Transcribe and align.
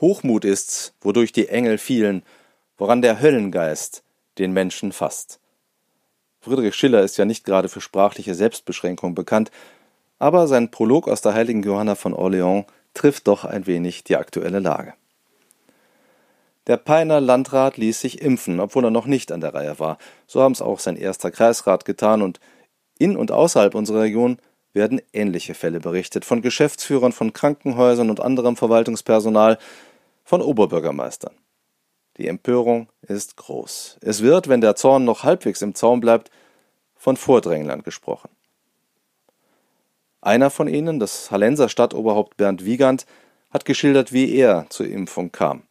Hochmut 0.00 0.44
ist's, 0.44 0.94
wodurch 1.00 1.32
die 1.32 1.48
Engel 1.48 1.78
fielen, 1.78 2.22
woran 2.76 3.02
der 3.02 3.20
Höllengeist 3.20 4.02
den 4.38 4.52
Menschen 4.52 4.92
fasst. 4.92 5.40
Friedrich 6.40 6.74
Schiller 6.74 7.02
ist 7.02 7.16
ja 7.16 7.24
nicht 7.24 7.44
gerade 7.44 7.68
für 7.68 7.80
sprachliche 7.80 8.34
Selbstbeschränkung 8.34 9.14
bekannt, 9.14 9.50
aber 10.18 10.46
sein 10.46 10.70
Prolog 10.70 11.08
aus 11.08 11.22
der 11.22 11.34
heiligen 11.34 11.62
Johanna 11.62 11.94
von 11.94 12.14
Orleans 12.14 12.66
trifft 12.94 13.26
doch 13.26 13.44
ein 13.44 13.66
wenig 13.66 14.04
die 14.04 14.16
aktuelle 14.16 14.60
Lage. 14.60 14.94
Der 16.66 16.76
Peiner 16.76 17.20
Landrat 17.20 17.76
ließ 17.76 18.00
sich 18.00 18.20
impfen, 18.22 18.58
obwohl 18.60 18.84
er 18.84 18.90
noch 18.90 19.06
nicht 19.06 19.30
an 19.30 19.40
der 19.40 19.54
Reihe 19.54 19.78
war. 19.78 19.98
So 20.26 20.42
haben 20.42 20.52
es 20.52 20.62
auch 20.62 20.80
sein 20.80 20.96
erster 20.96 21.30
Kreisrat 21.30 21.84
getan 21.84 22.22
und 22.22 22.40
in 22.98 23.16
und 23.16 23.30
außerhalb 23.30 23.74
unserer 23.74 24.02
Region 24.02 24.38
werden 24.76 25.02
ähnliche 25.12 25.54
Fälle 25.54 25.80
berichtet 25.80 26.24
von 26.24 26.42
Geschäftsführern 26.42 27.10
von 27.10 27.32
Krankenhäusern 27.32 28.10
und 28.10 28.20
anderem 28.20 28.54
Verwaltungspersonal, 28.54 29.58
von 30.22 30.42
Oberbürgermeistern. 30.42 31.34
Die 32.16 32.26
Empörung 32.26 32.88
ist 33.02 33.36
groß. 33.36 33.98
Es 34.00 34.22
wird, 34.22 34.48
wenn 34.48 34.60
der 34.60 34.74
Zorn 34.74 35.04
noch 35.04 35.22
halbwegs 35.22 35.62
im 35.62 35.74
Zaum 35.74 36.00
bleibt, 36.00 36.30
von 36.96 37.16
Vordränglern 37.16 37.82
gesprochen. 37.82 38.30
Einer 40.20 40.50
von 40.50 40.66
ihnen, 40.66 40.98
das 40.98 41.30
Hallenser 41.30 41.68
Stadtoberhaupt 41.68 42.36
Bernd 42.36 42.64
Wiegand, 42.64 43.06
hat 43.50 43.64
geschildert, 43.64 44.12
wie 44.12 44.34
er 44.34 44.66
zur 44.70 44.86
Impfung 44.86 45.30
kam. 45.30 45.62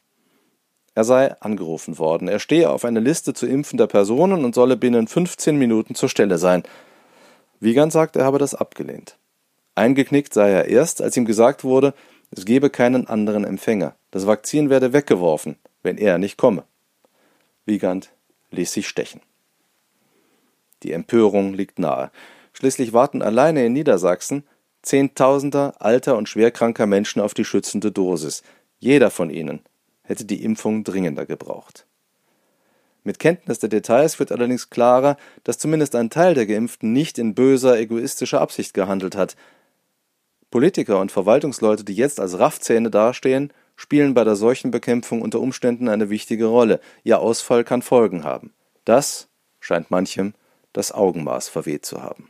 Er 0.93 1.03
sei 1.03 1.35
angerufen 1.41 1.97
worden. 1.99 2.29
Er 2.29 2.39
stehe 2.39 2.69
auf 2.69 2.85
einer 2.85 3.01
Liste 3.01 3.33
zu 3.33 3.45
impfender 3.47 3.87
Personen 3.87 4.45
und 4.45 4.55
solle 4.55 4.77
binnen 4.77 5.07
15 5.07 5.57
Minuten 5.57 5.93
zur 5.93 6.07
Stelle 6.07 6.37
sein. 6.37 6.63
Wiegand 7.59 7.91
sagt, 7.91 8.15
er 8.15 8.25
habe 8.25 8.37
das 8.37 8.55
abgelehnt. 8.55 9.17
Eingeknickt 9.75 10.33
sei 10.33 10.51
er 10.51 10.65
erst, 10.65 11.01
als 11.01 11.17
ihm 11.17 11.25
gesagt 11.25 11.63
wurde, 11.63 11.93
es 12.31 12.45
gebe 12.45 12.69
keinen 12.69 13.07
anderen 13.07 13.43
Empfänger. 13.43 13.95
Das 14.11 14.27
Vakzin 14.27 14.69
werde 14.69 14.93
weggeworfen, 14.93 15.57
wenn 15.83 15.97
er 15.97 16.17
nicht 16.17 16.37
komme. 16.37 16.63
Wiegand 17.65 18.11
ließ 18.51 18.71
sich 18.71 18.87
stechen. 18.87 19.21
Die 20.83 20.91
Empörung 20.91 21.53
liegt 21.53 21.79
nahe. 21.79 22.11
Schließlich 22.53 22.93
warten 22.93 23.21
alleine 23.21 23.65
in 23.65 23.73
Niedersachsen 23.73 24.43
Zehntausender 24.85 25.73
alter 25.79 26.15
und 26.15 26.29
schwerkranker 26.29 26.85
Menschen 26.85 27.19
auf 27.19 27.33
die 27.33 27.43
schützende 27.43 27.91
Dosis. 27.91 28.43
Jeder 28.77 29.09
von 29.09 29.31
ihnen 29.31 29.61
hätte 30.03 30.25
die 30.25 30.43
Impfung 30.43 30.83
dringender 30.83 31.25
gebraucht. 31.25 31.87
Mit 33.05 33.19
Kenntnis 33.19 33.59
der 33.59 33.69
Details 33.69 34.19
wird 34.19 34.31
allerdings 34.31 34.71
klarer, 34.71 35.15
dass 35.43 35.59
zumindest 35.59 35.95
ein 35.95 36.09
Teil 36.09 36.33
der 36.33 36.47
Geimpften 36.47 36.91
nicht 36.91 37.19
in 37.19 37.35
böser, 37.35 37.77
egoistischer 37.77 38.41
Absicht 38.41 38.73
gehandelt 38.73 39.15
hat. 39.15 39.35
Politiker 40.49 40.99
und 40.99 41.11
Verwaltungsleute, 41.11 41.83
die 41.83 41.93
jetzt 41.93 42.19
als 42.19 42.39
Raffzähne 42.39 42.89
dastehen, 42.89 43.53
spielen 43.75 44.15
bei 44.15 44.23
der 44.23 44.35
Seuchenbekämpfung 44.35 45.21
unter 45.21 45.39
Umständen 45.39 45.87
eine 45.87 46.09
wichtige 46.09 46.45
Rolle. 46.45 46.79
Ihr 47.03 47.19
Ausfall 47.19 47.63
kann 47.63 47.83
Folgen 47.83 48.23
haben. 48.23 48.53
Das 48.85 49.27
scheint 49.59 49.91
manchem 49.91 50.33
das 50.73 50.91
Augenmaß 50.91 51.47
verweht 51.47 51.85
zu 51.85 52.01
haben. 52.01 52.29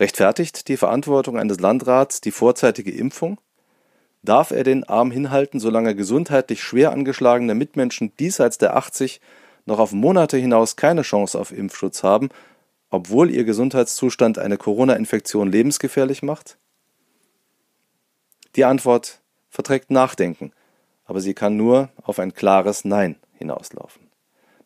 Rechtfertigt 0.00 0.68
die 0.68 0.76
Verantwortung 0.76 1.38
eines 1.38 1.60
Landrats 1.60 2.20
die 2.20 2.30
vorzeitige 2.30 2.90
Impfung? 2.90 3.38
Darf 4.22 4.50
er 4.50 4.64
den 4.64 4.84
Arm 4.84 5.10
hinhalten, 5.10 5.60
solange 5.60 5.94
gesundheitlich 5.94 6.62
schwer 6.62 6.92
angeschlagene 6.92 7.54
Mitmenschen 7.54 8.12
diesseits 8.18 8.58
der 8.58 8.76
80 8.76 9.20
noch 9.64 9.78
auf 9.78 9.92
Monate 9.92 10.36
hinaus 10.36 10.76
keine 10.76 11.02
Chance 11.02 11.38
auf 11.38 11.52
Impfschutz 11.52 12.02
haben, 12.02 12.30
obwohl 12.90 13.30
ihr 13.30 13.44
Gesundheitszustand 13.44 14.38
eine 14.38 14.56
Corona-Infektion 14.56 15.52
lebensgefährlich 15.52 16.22
macht? 16.22 16.56
Die 18.56 18.64
Antwort 18.64 19.20
verträgt 19.50 19.90
Nachdenken, 19.90 20.52
aber 21.04 21.20
sie 21.20 21.34
kann 21.34 21.56
nur 21.56 21.90
auf 22.02 22.18
ein 22.18 22.34
klares 22.34 22.84
Nein 22.84 23.16
hinauslaufen. 23.34 24.08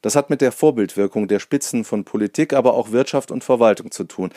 Das 0.01 0.17
hat 0.17 0.31
mit 0.31 0.41
der 0.41 0.53
Vorbildwirkung 0.53 1.29
der 1.29 1.39
Spitzen 1.39 1.85
von 1.85 2.05
Politik, 2.05 2.53
aber 2.53 2.75
auch 2.75 2.91
Wirtschaft 2.91 3.31
und 3.31 3.45
Verwaltung 3.45 3.91
zu 3.91 4.05
tun. 4.05 4.31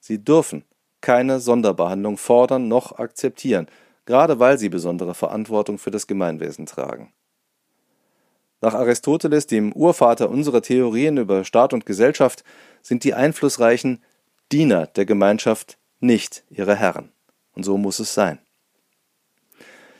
Sie 0.00 0.22
dürfen 0.22 0.64
keine 1.00 1.40
Sonderbehandlung 1.40 2.16
fordern 2.16 2.68
noch 2.68 2.98
akzeptieren, 2.98 3.68
gerade 4.06 4.38
weil 4.38 4.58
sie 4.58 4.68
besondere 4.68 5.14
Verantwortung 5.14 5.78
für 5.78 5.90
das 5.90 6.06
Gemeinwesen 6.06 6.66
tragen. 6.66 7.12
Nach 8.60 8.74
Aristoteles, 8.74 9.46
dem 9.46 9.72
Urvater 9.72 10.30
unserer 10.30 10.62
Theorien 10.62 11.18
über 11.18 11.44
Staat 11.44 11.72
und 11.74 11.84
Gesellschaft, 11.84 12.44
sind 12.82 13.04
die 13.04 13.14
Einflussreichen 13.14 14.02
Diener 14.52 14.86
der 14.86 15.04
Gemeinschaft, 15.04 15.78
nicht 16.00 16.44
ihre 16.50 16.76
Herren. 16.76 17.12
Und 17.52 17.64
so 17.64 17.76
muss 17.76 17.98
es 17.98 18.14
sein. 18.14 18.38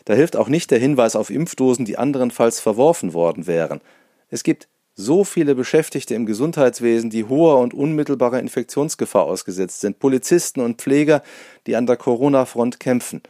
Da 0.05 0.15
hilft 0.15 0.37
auch 0.37 0.49
nicht 0.49 0.71
der 0.71 0.79
Hinweis 0.79 1.17
auf 1.17 1.31
Impfdosen, 1.31 1.85
die 1.85 1.99
anderenfalls 1.99 2.61
verworfen 2.61 3.15
worden 3.15 3.47
wären. 3.47 3.81
Es 4.29 4.43
gibt 4.43 4.69
so 4.95 5.25
viele 5.25 5.55
Beschäftigte 5.55 6.15
im 6.15 6.25
Gesundheitswesen, 6.25 7.11
die 7.11 7.25
hoher 7.25 7.59
und 7.59 7.75
unmittelbarer 7.75 8.39
Infektionsgefahr 8.39 9.25
ausgesetzt 9.25 9.81
sind, 9.81 9.99
Polizisten 9.99 10.61
und 10.61 10.81
Pfleger, 10.81 11.23
die 11.67 11.77
an 11.77 11.87
der 11.87 11.97
Corona-Front 11.97 12.79
kämpfen. 12.79 13.23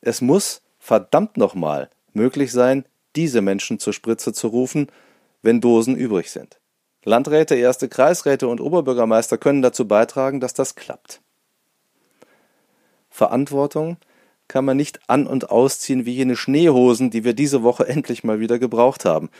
Es 0.00 0.20
muss, 0.20 0.62
verdammt 0.78 1.36
nochmal, 1.36 1.90
möglich 2.12 2.52
sein, 2.52 2.84
diese 3.16 3.40
Menschen 3.40 3.78
zur 3.78 3.92
Spritze 3.92 4.32
zu 4.32 4.48
rufen, 4.48 4.88
wenn 5.42 5.60
Dosen 5.60 5.96
übrig 5.96 6.30
sind. 6.30 6.60
Landräte, 7.04 7.54
erste 7.54 7.88
Kreisräte 7.88 8.48
und 8.48 8.60
Oberbürgermeister 8.60 9.38
können 9.38 9.62
dazu 9.62 9.88
beitragen, 9.88 10.40
dass 10.40 10.54
das 10.54 10.74
klappt. 10.74 11.20
Verantwortung 13.08 13.96
kann 14.46 14.64
man 14.64 14.76
nicht 14.76 15.00
an 15.08 15.26
und 15.26 15.50
ausziehen 15.50 16.06
wie 16.06 16.14
jene 16.14 16.36
Schneehosen, 16.36 17.10
die 17.10 17.24
wir 17.24 17.34
diese 17.34 17.62
Woche 17.62 17.86
endlich 17.88 18.24
mal 18.24 18.40
wieder 18.40 18.58
gebraucht 18.58 19.04
haben. 19.04 19.30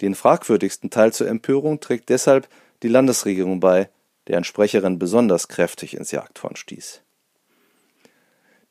Den 0.00 0.14
fragwürdigsten 0.14 0.90
Teil 0.90 1.12
zur 1.12 1.28
Empörung 1.28 1.80
trägt 1.80 2.08
deshalb 2.10 2.48
die 2.82 2.88
Landesregierung 2.88 3.60
bei, 3.60 3.88
deren 4.28 4.44
Sprecherin 4.44 4.98
besonders 4.98 5.48
kräftig 5.48 5.96
ins 5.96 6.10
Jagdhorn 6.10 6.56
stieß. 6.56 7.02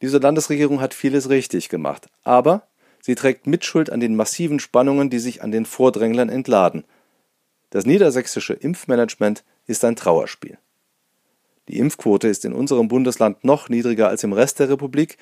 Diese 0.01 0.17
Landesregierung 0.17 0.81
hat 0.81 0.93
vieles 0.93 1.29
richtig 1.29 1.69
gemacht, 1.69 2.07
aber 2.23 2.67
sie 3.01 3.15
trägt 3.15 3.47
Mitschuld 3.47 3.89
an 3.89 3.99
den 3.99 4.15
massiven 4.15 4.59
Spannungen, 4.59 5.09
die 5.09 5.19
sich 5.19 5.41
an 5.41 5.51
den 5.51 5.65
Vordränglern 5.65 6.29
entladen. 6.29 6.83
Das 7.69 7.85
niedersächsische 7.85 8.53
Impfmanagement 8.53 9.43
ist 9.67 9.83
ein 9.85 9.95
Trauerspiel. 9.95 10.57
Die 11.67 11.79
Impfquote 11.79 12.27
ist 12.27 12.45
in 12.45 12.53
unserem 12.53 12.87
Bundesland 12.87 13.43
noch 13.43 13.69
niedriger 13.69 14.07
als 14.07 14.23
im 14.23 14.33
Rest 14.33 14.59
der 14.59 14.69
Republik, 14.69 15.17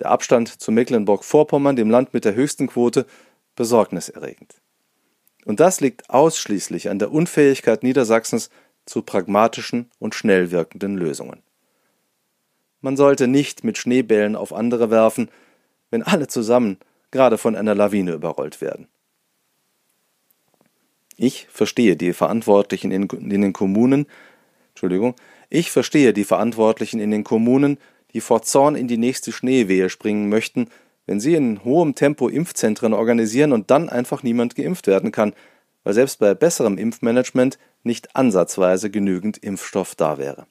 der 0.00 0.10
Abstand 0.10 0.60
zu 0.60 0.72
Mecklenburg-Vorpommern, 0.72 1.76
dem 1.76 1.90
Land 1.90 2.12
mit 2.14 2.24
der 2.24 2.34
höchsten 2.34 2.66
Quote, 2.66 3.06
besorgniserregend. 3.54 4.60
Und 5.44 5.60
das 5.60 5.80
liegt 5.80 6.10
ausschließlich 6.10 6.88
an 6.88 6.98
der 6.98 7.12
Unfähigkeit 7.12 7.82
Niedersachsens 7.84 8.50
zu 8.86 9.02
pragmatischen 9.02 9.90
und 9.98 10.14
schnell 10.14 10.50
wirkenden 10.50 10.96
Lösungen. 10.96 11.43
Man 12.84 12.98
sollte 12.98 13.28
nicht 13.28 13.64
mit 13.64 13.78
Schneebällen 13.78 14.36
auf 14.36 14.52
andere 14.52 14.90
werfen, 14.90 15.30
wenn 15.90 16.02
alle 16.02 16.26
zusammen 16.26 16.76
gerade 17.12 17.38
von 17.38 17.56
einer 17.56 17.74
Lawine 17.74 18.12
überrollt 18.12 18.60
werden. 18.60 18.88
Ich 21.16 21.46
verstehe 21.50 21.96
die 21.96 22.12
Verantwortlichen 22.12 22.90
in, 22.90 23.08
den 23.08 23.54
Kommunen, 23.54 24.04
Entschuldigung, 24.72 25.14
ich 25.48 25.70
verstehe 25.70 26.12
die 26.12 26.24
Verantwortlichen 26.24 27.00
in 27.00 27.10
den 27.10 27.24
Kommunen, 27.24 27.78
die 28.12 28.20
vor 28.20 28.42
Zorn 28.42 28.74
in 28.74 28.86
die 28.86 28.98
nächste 28.98 29.32
Schneewehe 29.32 29.88
springen 29.88 30.28
möchten, 30.28 30.68
wenn 31.06 31.20
sie 31.20 31.36
in 31.36 31.64
hohem 31.64 31.94
Tempo 31.94 32.28
Impfzentren 32.28 32.92
organisieren 32.92 33.52
und 33.52 33.70
dann 33.70 33.88
einfach 33.88 34.22
niemand 34.22 34.56
geimpft 34.56 34.88
werden 34.88 35.10
kann, 35.10 35.32
weil 35.84 35.94
selbst 35.94 36.18
bei 36.18 36.34
besserem 36.34 36.76
Impfmanagement 36.76 37.58
nicht 37.82 38.14
ansatzweise 38.14 38.90
genügend 38.90 39.38
Impfstoff 39.38 39.94
da 39.94 40.18
wäre. 40.18 40.46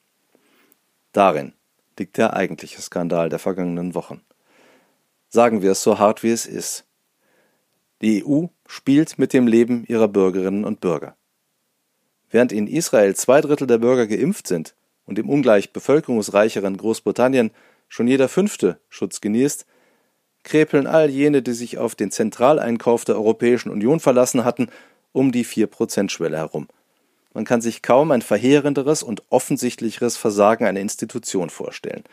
Darin 1.11 1.53
liegt 1.99 2.17
der 2.17 2.33
eigentliche 2.33 2.81
Skandal 2.81 3.29
der 3.29 3.39
vergangenen 3.39 3.95
Wochen. 3.95 4.21
Sagen 5.29 5.61
wir 5.61 5.71
es 5.71 5.83
so 5.83 5.99
hart 5.99 6.23
wie 6.23 6.31
es 6.31 6.45
ist. 6.45 6.85
Die 8.01 8.23
EU 8.25 8.47
spielt 8.67 9.17
mit 9.17 9.33
dem 9.33 9.47
Leben 9.47 9.85
ihrer 9.85 10.07
Bürgerinnen 10.07 10.65
und 10.65 10.81
Bürger. 10.81 11.15
Während 12.29 12.51
in 12.51 12.67
Israel 12.67 13.15
zwei 13.15 13.41
Drittel 13.41 13.67
der 13.67 13.77
Bürger 13.77 14.07
geimpft 14.07 14.47
sind 14.47 14.75
und 15.05 15.19
im 15.19 15.29
ungleich 15.29 15.71
bevölkerungsreicheren 15.71 16.77
Großbritannien 16.77 17.51
schon 17.87 18.07
jeder 18.07 18.27
fünfte 18.27 18.79
Schutz 18.89 19.21
genießt, 19.21 19.65
krepeln 20.43 20.87
all 20.87 21.09
jene, 21.09 21.41
die 21.41 21.53
sich 21.53 21.77
auf 21.77 21.95
den 21.95 22.11
Zentraleinkauf 22.11 23.05
der 23.05 23.15
Europäischen 23.15 23.69
Union 23.69 23.99
verlassen 23.99 24.43
hatten, 24.43 24.67
um 25.11 25.31
die 25.31 25.45
4%-Schwelle 25.45 26.37
herum. 26.37 26.67
Man 27.33 27.45
kann 27.45 27.61
sich 27.61 27.81
kaum 27.81 28.11
ein 28.11 28.21
verheerenderes 28.21 29.03
und 29.03 29.23
offensichtlicheres 29.29 30.17
Versagen 30.17 30.65
einer 30.65 30.79
Institution 30.79 31.49
vorstellen. 31.49 32.03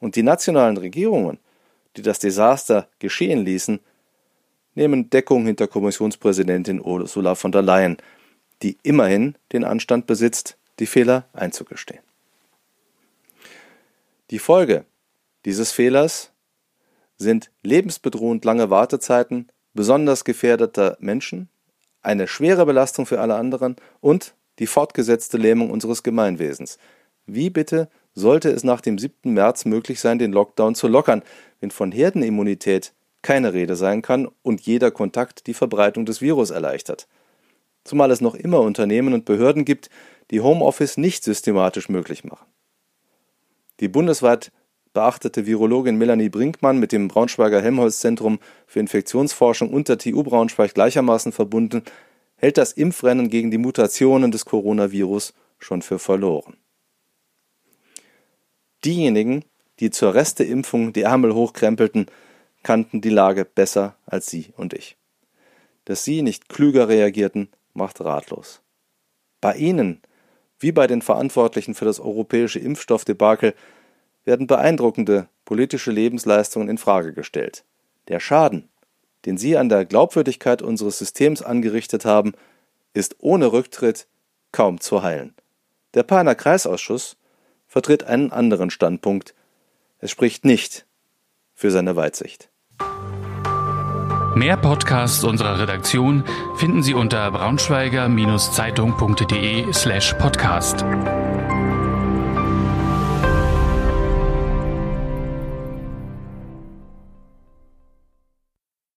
Und 0.00 0.16
die 0.16 0.22
nationalen 0.22 0.76
Regierungen, 0.76 1.38
die 1.96 2.02
das 2.02 2.18
Desaster 2.18 2.88
geschehen 2.98 3.44
ließen, 3.44 3.80
nehmen 4.74 5.10
Deckung 5.10 5.46
hinter 5.46 5.66
Kommissionspräsidentin 5.66 6.80
Ursula 6.80 7.34
von 7.34 7.52
der 7.52 7.62
Leyen, 7.62 7.96
die 8.62 8.78
immerhin 8.82 9.36
den 9.52 9.64
Anstand 9.64 10.06
besitzt, 10.06 10.56
die 10.78 10.86
Fehler 10.86 11.24
einzugestehen. 11.32 12.02
Die 14.30 14.38
Folge 14.38 14.84
dieses 15.44 15.70
Fehlers 15.72 16.32
sind 17.16 17.50
lebensbedrohend 17.62 18.44
lange 18.44 18.68
Wartezeiten, 18.68 19.48
besonders 19.74 20.24
gefährdeter 20.24 20.96
Menschen, 21.00 21.48
eine 22.02 22.28
schwere 22.28 22.66
Belastung 22.66 23.06
für 23.06 23.20
alle 23.20 23.36
anderen 23.36 23.76
und 24.00 24.34
die 24.58 24.66
fortgesetzte 24.66 25.36
Lähmung 25.36 25.70
unseres 25.70 26.02
Gemeinwesens. 26.02 26.78
Wie 27.26 27.50
bitte 27.50 27.88
sollte 28.14 28.50
es 28.50 28.64
nach 28.64 28.80
dem 28.80 28.98
7. 28.98 29.32
März 29.32 29.64
möglich 29.64 30.00
sein, 30.00 30.18
den 30.18 30.32
Lockdown 30.32 30.74
zu 30.74 30.88
lockern, 30.88 31.22
wenn 31.60 31.70
von 31.70 31.92
Herdenimmunität 31.92 32.92
keine 33.22 33.52
Rede 33.52 33.76
sein 33.76 34.02
kann 34.02 34.28
und 34.42 34.60
jeder 34.62 34.90
Kontakt 34.90 35.46
die 35.46 35.54
Verbreitung 35.54 36.06
des 36.06 36.20
Virus 36.20 36.50
erleichtert? 36.50 37.08
Zumal 37.84 38.10
es 38.10 38.20
noch 38.20 38.34
immer 38.34 38.60
Unternehmen 38.60 39.14
und 39.14 39.24
Behörden 39.24 39.64
gibt, 39.64 39.90
die 40.30 40.40
Homeoffice 40.40 40.96
nicht 40.96 41.24
systematisch 41.24 41.88
möglich 41.88 42.24
machen. 42.24 42.46
Die 43.80 43.88
bundesweit 43.88 44.50
beachtete 44.92 45.44
Virologin 45.44 45.98
Melanie 45.98 46.30
Brinkmann 46.30 46.78
mit 46.78 46.90
dem 46.90 47.08
Braunschweiger 47.08 47.60
Helmholtz-Zentrum 47.60 48.38
für 48.66 48.80
Infektionsforschung 48.80 49.70
und 49.70 49.88
der 49.90 49.98
TU 49.98 50.22
Braunschweig 50.22 50.72
gleichermaßen 50.72 51.32
verbunden, 51.32 51.82
hält 52.36 52.58
das 52.58 52.72
Impfrennen 52.72 53.28
gegen 53.28 53.50
die 53.50 53.58
Mutationen 53.58 54.30
des 54.30 54.44
Coronavirus 54.44 55.34
schon 55.58 55.82
für 55.82 55.98
verloren. 55.98 56.56
Diejenigen, 58.84 59.44
die 59.80 59.90
zur 59.90 60.14
Resteimpfung 60.14 60.92
die 60.92 61.02
Ärmel 61.02 61.34
hochkrempelten, 61.34 62.06
kannten 62.62 63.00
die 63.00 63.10
Lage 63.10 63.44
besser 63.44 63.96
als 64.06 64.28
Sie 64.28 64.52
und 64.56 64.74
ich. 64.74 64.96
Dass 65.84 66.04
Sie 66.04 66.22
nicht 66.22 66.48
klüger 66.48 66.88
reagierten, 66.88 67.48
macht 67.74 68.00
ratlos. 68.00 68.60
Bei 69.40 69.54
Ihnen, 69.54 70.00
wie 70.58 70.72
bei 70.72 70.86
den 70.86 71.02
Verantwortlichen 71.02 71.74
für 71.74 71.84
das 71.84 72.00
europäische 72.00 72.58
Impfstoffdebakel, 72.58 73.54
werden 74.24 74.46
beeindruckende 74.46 75.28
politische 75.44 75.92
Lebensleistungen 75.92 76.68
in 76.68 76.78
Frage 76.78 77.12
gestellt. 77.12 77.64
Der 78.08 78.20
Schaden, 78.20 78.68
den 79.26 79.36
Sie 79.36 79.56
an 79.56 79.68
der 79.68 79.84
Glaubwürdigkeit 79.84 80.62
unseres 80.62 80.98
Systems 80.98 81.42
angerichtet 81.42 82.04
haben, 82.04 82.34
ist 82.94 83.16
ohne 83.18 83.52
Rücktritt 83.52 84.06
kaum 84.52 84.80
zu 84.80 85.02
heilen. 85.02 85.34
Der 85.94 86.04
Peiner 86.04 86.34
Kreisausschuss 86.34 87.16
vertritt 87.66 88.04
einen 88.04 88.32
anderen 88.32 88.70
Standpunkt. 88.70 89.34
Es 89.98 90.10
spricht 90.10 90.44
nicht 90.44 90.84
für 91.54 91.70
seine 91.70 91.96
Weitsicht. 91.96 92.50
Mehr 94.34 94.58
Podcasts 94.58 95.24
unserer 95.24 95.58
Redaktion 95.58 96.22
finden 96.56 96.82
Sie 96.82 96.92
unter 96.94 97.30
braunschweiger-zeitung.de 97.30 99.72
slash 99.72 100.12
podcast. 100.14 100.84